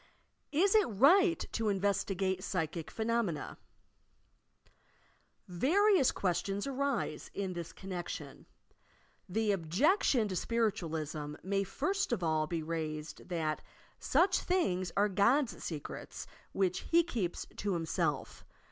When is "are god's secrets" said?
14.97-16.25